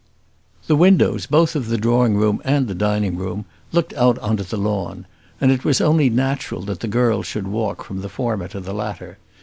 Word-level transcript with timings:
The 0.65 0.75
windows, 0.75 1.27
both 1.27 1.55
of 1.55 1.67
the 1.69 1.77
drawing 1.77 2.15
room 2.17 2.41
and 2.43 2.67
the 2.67 2.73
dining 2.73 3.17
room, 3.17 3.45
looked 3.71 3.93
out 3.93 4.17
on 4.17 4.35
to 4.37 4.43
the 4.43 4.57
lawn; 4.57 5.05
and 5.39 5.51
it 5.51 5.63
was 5.63 5.79
only 5.79 6.09
natural 6.09 6.63
that 6.63 6.79
the 6.79 6.87
girls 6.87 7.27
should 7.27 7.45
walk 7.47 7.83
from 7.83 8.01
the 8.01 8.09
former 8.09 8.47
to 8.47 8.59
the 8.59 8.73
latter. 8.73 9.19